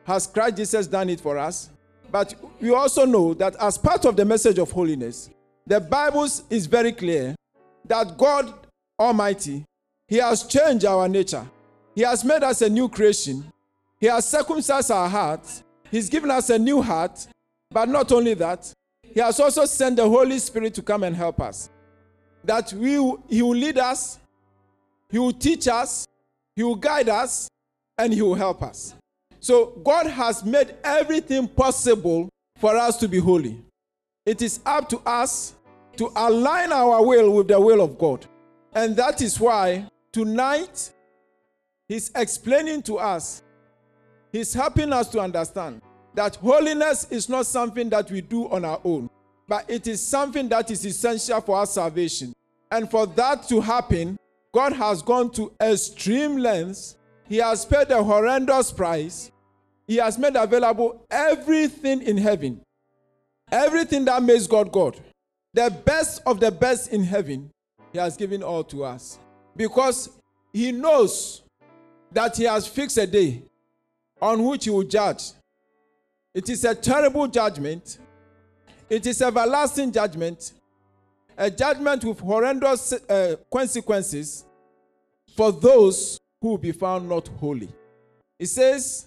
has 0.04 0.26
Christ 0.26 0.56
Jesus 0.56 0.86
done 0.86 1.10
it 1.10 1.20
for 1.20 1.38
us, 1.38 1.70
but 2.10 2.34
we 2.60 2.70
also 2.72 3.04
know 3.04 3.34
that 3.34 3.56
as 3.60 3.78
part 3.78 4.04
of 4.04 4.16
the 4.16 4.24
message 4.24 4.58
of 4.58 4.70
holiness, 4.70 5.30
the 5.66 5.80
Bible 5.80 6.28
is 6.50 6.66
very 6.66 6.92
clear 6.92 7.34
that 7.86 8.16
God 8.18 8.52
Almighty, 8.98 9.64
He 10.06 10.16
has 10.16 10.44
changed 10.44 10.84
our 10.84 11.08
nature. 11.08 11.46
He 11.94 12.02
has 12.02 12.24
made 12.24 12.42
us 12.42 12.62
a 12.62 12.68
new 12.68 12.88
creation. 12.88 13.44
He 14.00 14.06
has 14.06 14.28
circumcised 14.28 14.90
our 14.90 15.08
hearts. 15.08 15.62
He's 15.90 16.08
given 16.08 16.30
us 16.30 16.50
a 16.50 16.58
new 16.58 16.82
heart. 16.82 17.26
But 17.72 17.88
not 17.88 18.12
only 18.12 18.34
that, 18.34 18.72
He 19.02 19.20
has 19.20 19.40
also 19.40 19.64
sent 19.64 19.96
the 19.96 20.08
Holy 20.08 20.38
Spirit 20.38 20.74
to 20.74 20.82
come 20.82 21.02
and 21.02 21.16
help 21.16 21.40
us. 21.40 21.70
That 22.44 22.72
we, 22.72 22.92
He 23.28 23.42
will 23.42 23.56
lead 23.56 23.78
us, 23.78 24.18
He 25.10 25.18
will 25.18 25.32
teach 25.32 25.68
us, 25.68 26.06
He 26.56 26.62
will 26.62 26.76
guide 26.76 27.08
us, 27.08 27.48
and 27.98 28.12
He 28.12 28.22
will 28.22 28.34
help 28.34 28.62
us. 28.62 28.94
So 29.40 29.66
God 29.84 30.06
has 30.06 30.44
made 30.44 30.74
everything 30.84 31.48
possible 31.48 32.28
for 32.58 32.76
us 32.76 32.96
to 32.98 33.08
be 33.08 33.18
holy. 33.18 33.60
It 34.24 34.40
is 34.40 34.60
up 34.64 34.88
to 34.90 34.98
us 35.04 35.54
to 35.96 36.10
align 36.14 36.72
our 36.72 37.04
will 37.04 37.32
with 37.34 37.48
the 37.48 37.60
will 37.60 37.80
of 37.80 37.98
God. 37.98 38.24
And 38.74 38.96
that 38.96 39.20
is 39.20 39.38
why 39.40 39.86
tonight 40.12 40.92
He's 41.88 42.10
explaining 42.14 42.82
to 42.82 42.98
us, 42.98 43.42
He's 44.30 44.54
helping 44.54 44.92
us 44.92 45.08
to 45.08 45.20
understand 45.20 45.82
that 46.14 46.36
holiness 46.36 47.06
is 47.10 47.28
not 47.28 47.46
something 47.46 47.88
that 47.90 48.10
we 48.10 48.20
do 48.20 48.48
on 48.50 48.64
our 48.64 48.80
own, 48.84 49.08
but 49.48 49.68
it 49.68 49.86
is 49.86 50.06
something 50.06 50.48
that 50.48 50.70
is 50.70 50.84
essential 50.84 51.40
for 51.40 51.56
our 51.56 51.66
salvation. 51.66 52.34
And 52.70 52.90
for 52.90 53.06
that 53.06 53.48
to 53.48 53.60
happen, 53.60 54.18
God 54.52 54.72
has 54.74 55.02
gone 55.02 55.30
to 55.32 55.52
extreme 55.60 56.36
lengths. 56.36 56.96
He 57.28 57.38
has 57.38 57.64
paid 57.64 57.90
a 57.90 58.02
horrendous 58.02 58.72
price. 58.72 59.30
He 59.86 59.96
has 59.96 60.18
made 60.18 60.36
available 60.36 61.04
everything 61.10 62.02
in 62.02 62.16
heaven, 62.16 62.60
everything 63.50 64.04
that 64.04 64.22
makes 64.22 64.46
God 64.46 64.70
God, 64.70 64.98
the 65.54 65.70
best 65.84 66.22
of 66.26 66.40
the 66.40 66.50
best 66.50 66.92
in 66.92 67.02
heaven. 67.02 67.50
He 67.92 67.98
has 67.98 68.16
given 68.16 68.42
all 68.42 68.64
to 68.64 68.84
us 68.84 69.18
because 69.56 70.08
He 70.52 70.72
knows 70.72 71.42
that 72.10 72.36
He 72.36 72.44
has 72.44 72.66
fixed 72.66 72.96
a 72.96 73.06
day 73.06 73.42
on 74.20 74.44
which 74.44 74.64
He 74.64 74.70
will 74.70 74.84
judge 74.84 75.32
it 76.34 76.48
is 76.48 76.64
a 76.64 76.74
terrible 76.74 77.26
judgment. 77.28 77.98
It 78.88 79.06
is 79.06 79.22
everlasting 79.22 79.92
judgment, 79.92 80.52
a 81.36 81.50
judgment 81.50 82.04
with 82.04 82.20
horrendous 82.20 82.92
uh, 82.92 83.36
consequences 83.50 84.44
for 85.34 85.50
those 85.50 86.20
who 86.40 86.48
will 86.48 86.58
be 86.58 86.72
found 86.72 87.08
not 87.08 87.28
holy. 87.40 87.70
It 88.38 88.46
says 88.46 89.06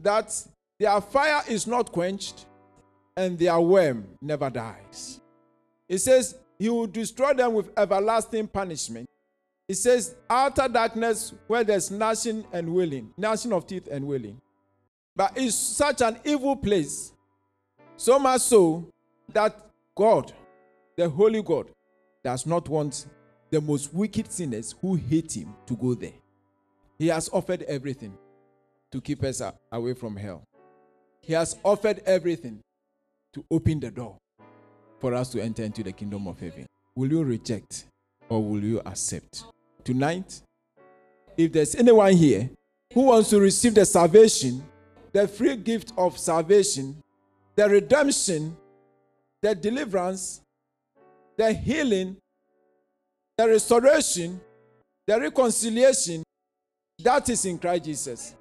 that 0.00 0.34
their 0.80 1.00
fire 1.00 1.42
is 1.48 1.66
not 1.66 1.92
quenched 1.92 2.46
and 3.16 3.38
their 3.38 3.60
worm 3.60 4.06
never 4.20 4.50
dies. 4.50 5.20
It 5.88 5.98
says 5.98 6.36
he 6.58 6.68
will 6.68 6.86
destroy 6.86 7.34
them 7.34 7.54
with 7.54 7.70
everlasting 7.76 8.48
punishment. 8.48 9.08
It 9.68 9.76
says 9.76 10.14
outer 10.28 10.68
darkness 10.68 11.34
where 11.46 11.64
there's 11.64 11.90
gnashing 11.90 12.44
and 12.52 12.74
wailing, 12.74 13.12
gnashing 13.16 13.52
of 13.52 13.66
teeth 13.66 13.88
and 13.90 14.06
wailing. 14.06 14.40
But 15.16 15.32
it's 15.36 15.54
such 15.54 16.00
an 16.00 16.18
evil 16.24 16.56
place, 16.56 17.12
so 17.96 18.18
much 18.18 18.40
so 18.42 18.88
that 19.32 19.56
God, 19.94 20.32
the 20.96 21.08
Holy 21.08 21.42
God, 21.42 21.68
does 22.22 22.46
not 22.46 22.68
want 22.68 23.06
the 23.50 23.60
most 23.60 23.94
wicked 23.94 24.32
sinners 24.32 24.74
who 24.80 24.96
hate 24.96 25.36
Him 25.36 25.54
to 25.66 25.76
go 25.76 25.94
there. 25.94 26.12
He 26.98 27.08
has 27.08 27.28
offered 27.32 27.62
everything 27.62 28.16
to 28.90 29.00
keep 29.00 29.22
us 29.22 29.40
away 29.70 29.94
from 29.94 30.16
hell. 30.16 30.42
He 31.20 31.32
has 31.32 31.56
offered 31.62 32.02
everything 32.06 32.60
to 33.34 33.44
open 33.50 33.80
the 33.80 33.90
door 33.90 34.16
for 34.98 35.14
us 35.14 35.30
to 35.30 35.42
enter 35.42 35.62
into 35.62 35.82
the 35.82 35.92
kingdom 35.92 36.26
of 36.26 36.38
heaven. 36.38 36.66
Will 36.96 37.10
you 37.10 37.22
reject 37.22 37.84
or 38.28 38.42
will 38.42 38.62
you 38.62 38.80
accept? 38.86 39.44
Tonight, 39.84 40.40
if 41.36 41.52
there's 41.52 41.74
anyone 41.74 42.14
here 42.14 42.48
who 42.92 43.02
wants 43.02 43.30
to 43.30 43.40
receive 43.40 43.74
the 43.74 43.84
salvation 43.84 44.64
the 45.14 45.28
free 45.28 45.56
gift 45.56 45.92
of 45.96 46.18
salvation, 46.18 47.00
the 47.54 47.68
redemption, 47.68 48.54
the 49.40 49.54
deliverance, 49.54 50.40
the 51.36 51.52
healing, 51.52 52.16
the 53.38 53.48
restoration, 53.48 54.40
the 55.06 55.18
reconciliation 55.20 56.24
that 56.98 57.28
is 57.28 57.44
in 57.44 57.58
Christ 57.58 57.84
Jesus. 57.84 58.34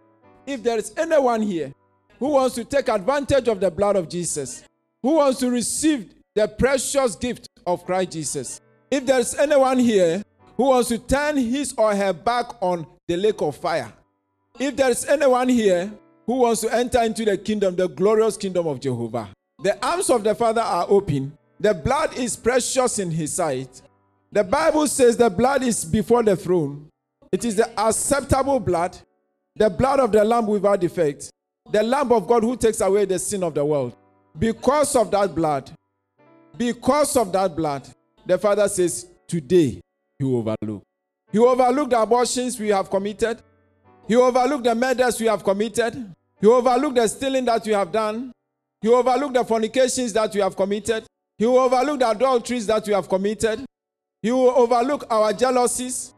If 0.48 0.64
there 0.64 0.80
is 0.80 0.94
anyone 0.98 1.44
here 1.44 1.72
who 2.18 2.30
wants 2.30 2.56
to 2.56 2.66
take 2.66 2.90
advantage 2.90 3.48
of 3.48 3.60
the 3.60 3.70
blood 3.70 3.96
of 3.96 4.10
Jesus, 4.10 4.64
who 5.04 5.16
wants 5.16 5.40
to 5.42 5.52
receive 5.52 6.12
the 6.34 6.48
precious 6.48 7.16
gift 7.16 7.48
of 7.68 7.86
Christ 7.86 8.14
Jesus, 8.14 8.62
if 8.90 9.06
there 9.06 9.20
is 9.20 9.36
anyone 9.36 9.78
here 9.78 10.24
who 10.58 10.66
wants 10.70 10.90
to 10.90 10.98
turn 10.98 11.38
his 11.38 11.76
or 11.78 11.96
her 11.96 12.14
back 12.14 12.62
on 12.62 12.88
the 13.08 13.16
lake 13.16 13.42
of 13.44 13.56
fire, 13.56 13.94
if 14.60 14.76
there 14.76 14.90
is 14.90 15.06
anyone 15.06 15.50
here 15.50 15.92
who 16.26 16.36
wants 16.40 16.62
to 16.62 16.74
enter 16.74 17.02
into 17.04 17.26
the 17.26 17.38
kingdom, 17.38 17.76
the 17.76 17.88
glorious 17.88 18.38
kingdom 18.38 18.68
of 18.68 18.80
Jehovah. 18.80 19.30
The 19.62 19.84
arms 19.86 20.10
of 20.10 20.24
the 20.24 20.36
Father 20.36 20.62
are 20.62 20.86
open. 20.90 21.38
The 21.60 21.74
blood 21.74 22.18
is 22.18 22.36
precious 22.36 23.00
in 23.00 23.12
his 23.12 23.34
sight. 23.34 23.82
The 24.32 24.44
Bible 24.44 24.88
says 24.88 25.16
the 25.18 25.30
blood 25.30 25.64
is 25.64 25.86
before 25.86 26.24
the 26.24 26.36
throne. 26.36 26.88
It 27.32 27.46
is 27.46 27.56
the 27.56 27.70
acceptable 27.80 28.60
blood, 28.60 28.98
the 29.56 29.70
blood 29.70 30.00
of 30.00 30.12
the 30.12 30.24
Lamb 30.24 30.48
without 30.48 30.80
defect, 30.80 31.30
the 31.72 31.84
Lamb 31.84 32.12
of 32.12 32.28
God 32.28 32.44
who 32.44 32.56
takes 32.58 32.82
away 32.82 33.06
the 33.06 33.20
sin 33.20 33.44
of 33.44 33.54
the 33.54 33.64
world. 33.64 33.96
Because 34.38 34.96
of 34.96 35.12
that 35.12 35.34
blood, 35.36 35.72
Because 36.58 37.16
of 37.18 37.32
that 37.32 37.56
blood, 37.56 37.88
the 38.26 38.38
Father 38.38 38.68
says, 38.68 39.08
Today, 39.28 39.82
will 40.20 40.38
overlook. 40.38 40.84
He 41.32 41.40
overlooked 41.40 41.90
the 41.90 42.00
abortions 42.00 42.60
we 42.60 42.70
have 42.70 42.90
committed. 42.90 43.42
He 44.08 44.16
overlooked 44.16 44.64
the 44.66 44.76
murders 44.76 45.20
we 45.20 45.28
have 45.28 45.44
committed. 45.44 46.14
He 46.42 46.48
overlooked 46.48 46.96
the 46.96 47.08
stealing 47.08 47.46
that 47.46 47.66
we 47.66 47.72
have 47.72 47.92
done. 47.92 48.32
He 48.82 48.90
overlooked 48.90 49.34
the 49.34 49.44
fornications 49.46 50.12
that 50.14 50.34
we 50.34 50.42
have 50.42 50.56
committed. 50.56 51.06
He 51.38 51.46
will 51.46 51.60
overlook 51.60 52.00
the 52.00 52.10
adulteries 52.10 52.68
that 52.68 52.86
we 52.86 52.94
have 52.94 53.08
committed. 53.08 53.66
He 54.22 54.32
will 54.32 54.52
overlook 54.52 55.06
our 55.10 55.32
jealousies, 55.34 56.14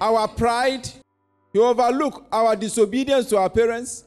our 0.00 0.26
pride. 0.28 0.88
He 1.52 1.58
overlook 1.58 2.26
our 2.32 2.56
disobedience 2.56 3.26
to 3.30 3.38
our 3.38 3.50
parents. 3.50 4.04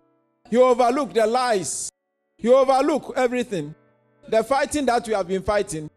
He 0.49 0.57
overlook 0.57 1.13
the 1.13 1.25
lies. 1.27 1.91
He 2.37 2.49
overlook 2.49 3.13
everything. 3.15 3.75
The 4.27 4.43
fighting 4.43 4.85
that 4.85 5.07
we 5.07 5.13
have 5.13 5.27
been 5.27 5.41
fighting, 5.41 5.89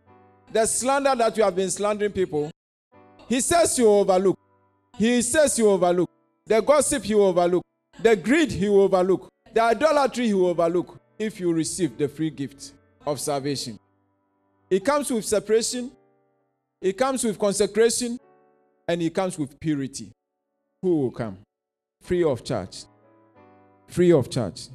the 0.53 0.67
slander 0.67 1.15
that 1.15 1.37
we 1.37 1.43
have 1.43 1.55
been 1.55 1.71
slandering 1.71 2.13
people. 2.13 2.51
He 3.29 3.41
says 3.41 3.79
will 3.79 4.01
overlook. 4.01 4.39
He 4.97 5.23
says 5.23 5.59
will 5.59 5.71
overlook. 5.71 6.11
The 6.53 6.61
gossip 6.61 7.05
he 7.05 7.15
will 7.15 7.29
overlook. 7.29 7.65
The 8.03 8.15
greed 8.15 8.53
he 8.53 8.69
will 8.69 8.83
overlook. 8.83 9.27
The 9.55 9.63
idolatry 9.63 10.27
he 10.27 10.35
will 10.35 10.49
overlook 10.49 11.01
if 11.19 11.41
you 11.41 11.51
receive 11.51 11.97
the 11.97 12.07
free 12.09 12.29
gift 12.29 12.75
of 13.07 13.19
salvation. 13.19 13.79
It 14.69 14.85
comes 14.85 15.11
with 15.11 15.25
separation, 15.25 15.91
it 16.79 16.99
comes 16.99 17.25
with 17.25 17.39
consecration, 17.39 18.19
and 18.87 19.01
it 19.01 19.15
comes 19.15 19.39
with 19.39 19.59
purity. 19.59 20.13
Who 20.83 21.01
will 21.01 21.11
come? 21.11 21.39
Free 22.03 22.23
of 22.23 22.45
charge. 22.45 22.85
Free 23.89 24.13
of 24.13 24.29
charge. 24.29 24.69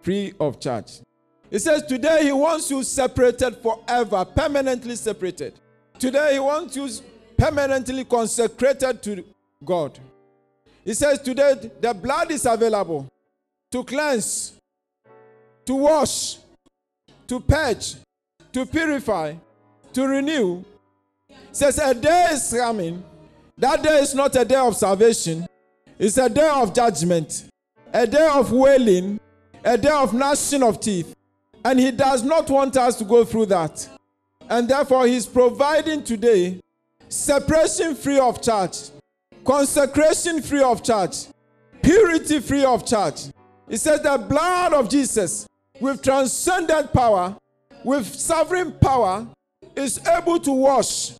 Free 0.00 0.32
of 0.40 0.58
charge. 0.58 1.02
It 1.50 1.58
says 1.58 1.82
today 1.82 2.24
he 2.24 2.32
wants 2.32 2.70
you 2.70 2.82
separated 2.82 3.58
forever, 3.58 4.24
permanently 4.24 4.96
separated. 4.96 5.60
Today 5.98 6.32
he 6.32 6.40
wants 6.40 6.76
you 6.76 6.88
permanently 7.36 8.06
consecrated 8.06 9.02
to 9.02 9.22
God. 9.62 10.00
He 10.84 10.94
says 10.94 11.20
today 11.20 11.70
the 11.80 11.92
blood 11.94 12.30
is 12.30 12.46
available 12.46 13.06
to 13.70 13.84
cleanse, 13.84 14.54
to 15.64 15.74
wash, 15.74 16.38
to 17.26 17.40
purge, 17.40 17.96
to 18.52 18.66
purify, 18.66 19.34
to 19.92 20.06
renew. 20.06 20.64
Says 21.52 21.78
a 21.78 21.94
day 21.94 22.28
is 22.32 22.52
coming. 22.56 23.02
That 23.58 23.82
day 23.82 24.00
is 24.00 24.14
not 24.14 24.34
a 24.36 24.44
day 24.44 24.56
of 24.56 24.76
salvation. 24.76 25.46
It's 25.98 26.16
a 26.16 26.28
day 26.28 26.48
of 26.48 26.74
judgment, 26.74 27.44
a 27.92 28.06
day 28.06 28.28
of 28.32 28.50
wailing, 28.52 29.20
a 29.62 29.76
day 29.76 29.90
of 29.90 30.14
gnashing 30.14 30.62
of 30.62 30.80
teeth. 30.80 31.14
And 31.64 31.78
he 31.78 31.90
does 31.90 32.22
not 32.22 32.48
want 32.48 32.76
us 32.78 32.96
to 32.96 33.04
go 33.04 33.24
through 33.24 33.46
that. 33.46 33.86
And 34.48 34.68
therefore, 34.68 35.06
he's 35.06 35.26
providing 35.26 36.02
today 36.02 36.60
separation 37.08 37.94
free 37.94 38.18
of 38.18 38.40
charge, 38.40 38.90
consecration 39.44 40.42
free 40.42 40.62
of 40.62 40.82
charge, 40.82 41.26
purity 41.82 42.40
free 42.40 42.64
of 42.64 42.86
charge. 42.86 43.28
He 43.68 43.76
says 43.76 44.02
the 44.02 44.18
blood 44.18 44.72
of 44.72 44.88
Jesus 44.88 45.46
with 45.80 46.02
transcendent 46.02 46.92
power 46.92 47.36
with 47.84 48.06
sovereign 48.06 48.72
power 48.72 49.26
is 49.74 50.04
able 50.06 50.38
to 50.40 50.52
wash, 50.52 51.12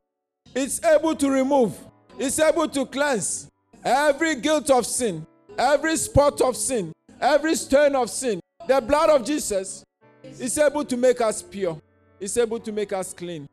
it's 0.54 0.82
able 0.84 1.14
to 1.14 1.30
remove, 1.30 1.78
it's 2.18 2.38
able 2.38 2.68
to 2.68 2.84
cleanse 2.86 3.48
every 3.84 4.36
guilt 4.36 4.70
of 4.70 4.84
sin, 4.84 5.26
every 5.56 5.96
spot 5.96 6.40
of 6.40 6.56
sin, 6.56 6.92
every 7.20 7.54
stain 7.54 7.94
of 7.94 8.10
sin. 8.10 8.40
The 8.66 8.80
blood 8.80 9.10
of 9.10 9.24
Jesus 9.24 9.84
is 10.22 10.58
able 10.58 10.84
to 10.84 10.96
make 10.96 11.20
us 11.20 11.42
pure, 11.42 11.80
it's 12.18 12.36
able 12.36 12.60
to 12.60 12.72
make 12.72 12.92
us 12.92 13.14
clean. 13.14 13.48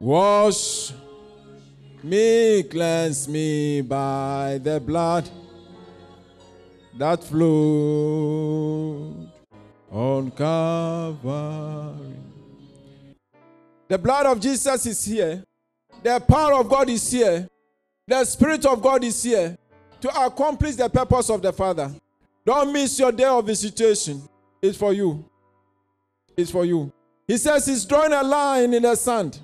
Wash 0.00 0.92
me, 2.04 2.62
cleanse 2.64 3.28
me 3.28 3.80
by 3.82 4.58
the 4.62 4.80
blood 4.80 5.28
that 6.96 7.22
flowed 7.24 8.58
on 9.90 10.30
Calvary. 10.32 12.14
The 13.88 13.98
blood 13.98 14.26
of 14.26 14.40
Jesus 14.40 14.84
is 14.86 15.04
here. 15.04 15.42
The 16.02 16.20
power 16.20 16.54
of 16.54 16.68
God 16.68 16.88
is 16.90 17.10
here. 17.10 17.48
The 18.06 18.24
Spirit 18.24 18.64
of 18.66 18.82
God 18.82 19.02
is 19.04 19.22
here 19.22 19.56
to 20.00 20.24
accomplish 20.24 20.76
the 20.76 20.88
purpose 20.88 21.30
of 21.30 21.42
the 21.42 21.52
Father. 21.52 21.90
Don't 22.44 22.72
miss 22.72 22.98
your 22.98 23.12
day 23.12 23.24
of 23.24 23.46
visitation. 23.46 24.22
It's 24.62 24.78
for 24.78 24.92
you. 24.92 25.24
It's 26.36 26.50
for 26.50 26.64
you. 26.64 26.92
He 27.26 27.36
says 27.36 27.66
he's 27.66 27.84
drawing 27.84 28.12
a 28.12 28.22
line 28.22 28.72
in 28.74 28.82
the 28.82 28.94
sand. 28.96 29.38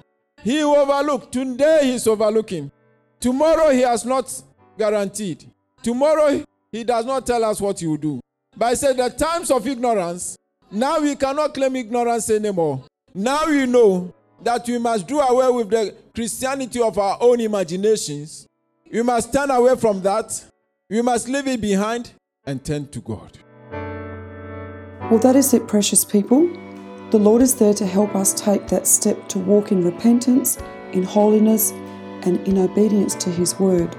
He 0.44 0.62
overlooked. 0.62 1.32
Today 1.32 1.80
he's 1.84 2.06
overlooking. 2.06 2.70
Tomorrow 3.18 3.70
he 3.70 3.80
has 3.80 4.04
not 4.04 4.30
guaranteed. 4.78 5.50
Tomorrow 5.82 6.44
he 6.70 6.84
does 6.84 7.06
not 7.06 7.26
tell 7.26 7.42
us 7.44 7.62
what 7.62 7.80
he 7.80 7.86
will 7.86 7.96
do. 7.96 8.20
But 8.56 8.66
I 8.66 8.74
said 8.74 8.98
the 8.98 9.08
times 9.08 9.50
of 9.50 9.66
ignorance, 9.66 10.36
now 10.70 11.00
we 11.00 11.16
cannot 11.16 11.54
claim 11.54 11.74
ignorance 11.76 12.28
anymore. 12.28 12.84
Now 13.14 13.46
we 13.46 13.64
know 13.64 14.12
that 14.42 14.66
we 14.68 14.76
must 14.76 15.06
do 15.06 15.18
away 15.18 15.50
with 15.50 15.70
the 15.70 15.94
Christianity 16.14 16.80
of 16.82 16.98
our 16.98 17.16
own 17.20 17.40
imaginations. 17.40 18.46
We 18.92 19.02
must 19.02 19.32
turn 19.32 19.50
away 19.50 19.76
from 19.76 20.02
that. 20.02 20.44
We 20.90 21.00
must 21.00 21.26
leave 21.26 21.48
it 21.48 21.60
behind 21.62 22.12
and 22.44 22.62
turn 22.62 22.86
to 22.88 23.00
God. 23.00 23.38
Well, 25.10 25.18
that 25.20 25.36
is 25.36 25.54
it, 25.54 25.66
precious 25.66 26.04
people. 26.04 26.50
The 27.14 27.20
Lord 27.20 27.42
is 27.42 27.54
there 27.54 27.74
to 27.74 27.86
help 27.86 28.16
us 28.16 28.34
take 28.34 28.66
that 28.66 28.88
step 28.88 29.28
to 29.28 29.38
walk 29.38 29.70
in 29.70 29.84
repentance, 29.84 30.58
in 30.90 31.04
holiness, 31.04 31.70
and 32.22 32.40
in 32.48 32.58
obedience 32.58 33.14
to 33.14 33.30
His 33.30 33.56
word. 33.60 33.96